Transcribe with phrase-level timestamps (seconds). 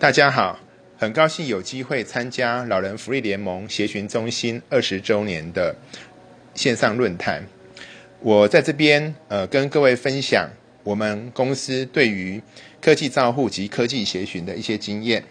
[0.00, 0.58] 大家好，
[0.96, 5.76] 很高兴有机会参加老人福利联盟协寻中心二十周年的
[6.54, 7.46] 线上论坛。
[8.20, 10.48] 我在这边呃跟各位分享
[10.84, 12.40] 我们公司对于
[12.80, 15.22] 科技照护及科技协寻的一些经验。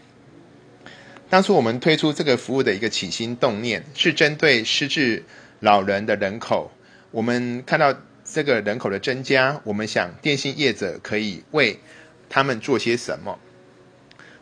[1.32, 5.24] 当初我们推出这个服务的一个起心动念，是针对失智
[5.62, 6.72] 老人的人口。
[7.10, 7.92] 我们看到
[8.24, 11.80] 这个人口的增加，我们想电信业者可以为
[12.30, 13.40] 他们做些什么？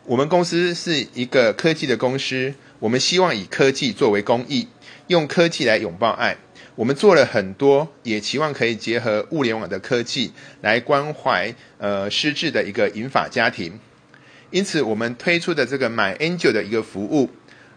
[0.08, 4.66] 我们公司是一个科技的公司，我们希望以科技作为公益，
[5.08, 6.34] 用科技来拥抱爱。
[6.76, 13.78] 我们做了很多，也期望可以结合物联网的科技来关怀呃失智的一个银发家庭。
[14.50, 17.28] 因此，我们推出的这个 My Angel 的一个服务，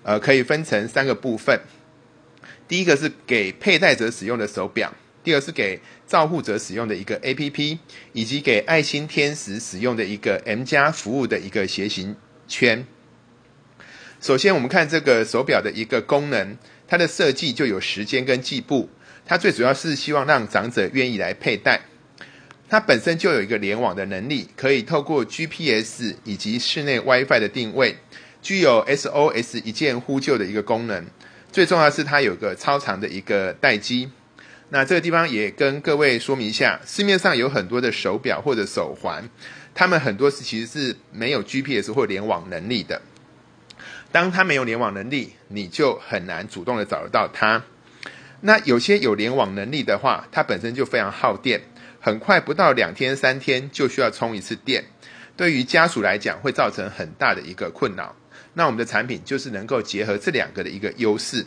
[0.03, 1.59] 呃，可以分成三个部分。
[2.69, 4.93] 第一个是给佩戴者使用的手表，
[5.23, 7.77] 第二是给照护者使用的一个 APP，
[8.13, 12.15] 以及给爱心天使使用的一个 M 加服务的一个鞋型
[12.47, 12.85] 圈。
[14.19, 18.89] 首先，我们看这个手表的一个功能，它的设计就有时间跟计步，
[19.25, 21.81] 它最主要是希望让长者愿意来佩戴。
[22.69, 27.97] 它本身就有一个联网的能力，可以透过 GPS 以及室内 WiFi 的定位，
[28.41, 31.05] 具有 SOS 一键呼救的一个功能。
[31.51, 34.09] 最重要是它有个超长的一个待机。
[34.73, 39.29] 那这个地方也跟各位说明一下，市面上有很多的手表或者手环，
[39.75, 43.01] 它们很多是其实是没有 GPS 或联网能力的。
[44.13, 47.61] 当它没有联网能力，你就很难主动的找得到它。
[48.39, 51.61] 那有些有联网能力的话，它本身就非常耗电。
[51.99, 54.85] 很快不到两天三天就需要充一次电，
[55.35, 58.15] 对于家属来讲会造成很大的一个困扰。
[58.53, 61.45] 那我们的产品就是能够结合这两个的一个优势。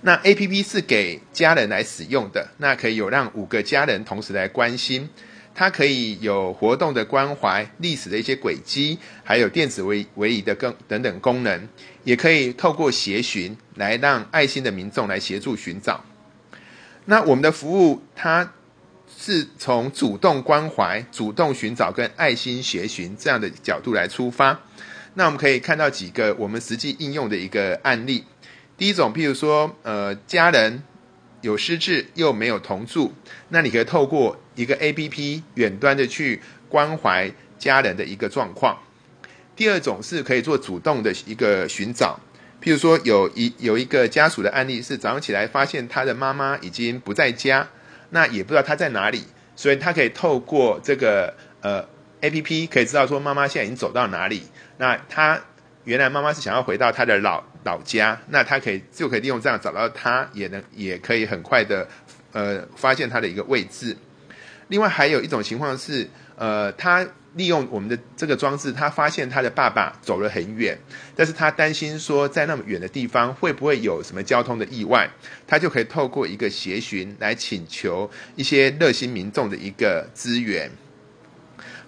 [0.00, 5.08] 那 A P P 是给家人来使用的，那可以有让五个家人同时来关心，
[5.54, 11.68] 它可以有活动的关怀、历史的一些轨迹，还有电子围围仪的更等等功能，
[12.04, 16.04] 也可以透过协寻来让爱心的民众来协助寻找。
[17.06, 18.52] 那我们的服务它。
[19.20, 24.60] 是从主动关怀、主动寻找跟爱心协寻这样的角度来出发。
[25.14, 28.22] 那我们可以看到几个我们实际应用的一个案例。
[28.78, 30.84] 第一种，譬如说，呃，家人
[31.42, 33.12] 有失智又没有同住，
[33.48, 38.78] 那你可以透过一个 A P P 远端的去关怀家人的一个状况。
[39.56, 42.20] 第二种是可以做主动的一个寻找，
[42.62, 47.68] 譬如说有一有一个家属的案例是早上起来发现他的妈妈已经不在家。
[48.10, 49.24] 那也不知道他在哪里，
[49.54, 51.86] 所以他可以透过这个呃
[52.20, 54.44] A P P 可以知道说妈妈现在已经走到哪里。
[54.78, 55.42] 那他
[55.84, 61.86] 原来妈妈是想要回到他的老老家，那他可以就可以利用这样找到他，也能也可以很快的
[62.32, 63.96] 呃发现他的一个位置。
[64.68, 67.06] 另外还有一种情况是呃他。
[67.34, 70.76] 利用我们的这个装置，他发现他的爸爸走了很远，
[71.14, 75.08] 但是他担心说在那么远的地方会不会有什么交通的意外，
[75.46, 80.68] 他就可以透过一个协寻来请求一些热心民众的一个资源。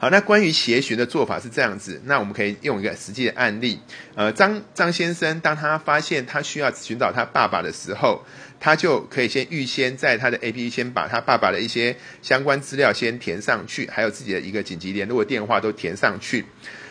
[0.00, 3.78] 好，那关于协寻的做法是这样子，那我们可以用一个实际的案例。
[4.14, 8.24] 呃，张张先生当他发现他需要寻找他爸爸的时候，
[8.58, 16.46] 他就可以先预先在他的 A P P 先把他爸爸的一些相关资料先填上去，还有自己的一个紧急联络电话都填上去。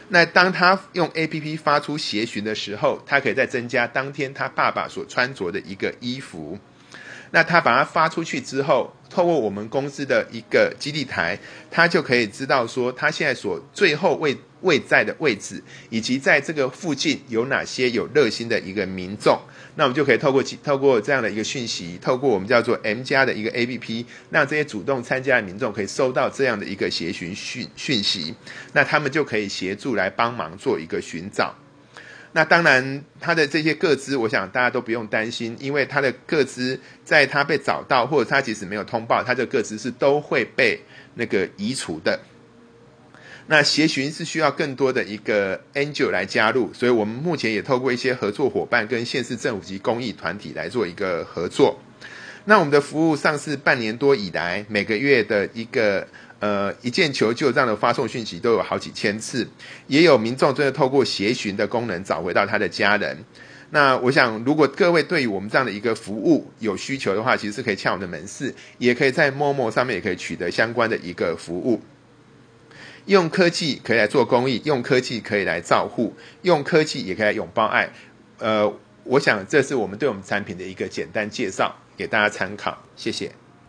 [0.10, 6.60] 那当他用 A P P 发出协寻的时候，他可以再增加当天他爸爸所穿着的一个衣服。
[7.32, 11.38] 那他把它发出去之后，透过我们公司的一个基地台，
[11.70, 19.40] 他就可以知道说他现在所最后位位在的位置，以及在这个附近有哪些有热心的一个民众。
[19.76, 28.36] 那我们就可以透过透过这样的一个讯息，透过我们叫做 M 加的一个 A P P，让这些主动参加的民众可以收到这样的一个协寻讯讯息，
[28.74, 31.56] 那他们就可以协助来帮忙做一个寻找。
[32.32, 40.80] 那当然，他的这些个资，我想大家都不用担心，因为他的个资在他被找到，或者他即使没有通报，他的个资是都会被
[41.16, 42.20] 那个移除的。
[43.48, 51.80] 那协寻是需要更多的一个 angel 来加入，所以我们目前也透过一些合作伙伴跟县市政府及公益团体来做一个合作。
[52.46, 56.08] 那我们的服务上市半年多以来，每个月的一个。
[56.40, 59.48] 呃，一键求救这样的发送讯息都有好几千次，
[59.88, 63.18] 也有民众真的透过协寻的功能找回到他的家人。
[63.72, 71.80] 那我想，如果各位对于我们这样的一个服务有需求的话，其实是可以敲我们的门市，也可以在陌陌上面也可以取得相关的一个服务。
[73.06, 77.92] 用科技可以来做公益，用科技可以来照护，用科技也可以来拥抱爱。
[78.38, 82.78] 呃，我想这是我们对我们产品的一个简单介绍，给大家参考。
[82.96, 83.32] 谢谢。